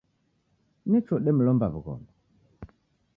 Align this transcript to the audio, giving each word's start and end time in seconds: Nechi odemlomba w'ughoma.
Nechi 0.91 1.11
odemlomba 1.15 1.67
w'ughoma. 1.73 2.09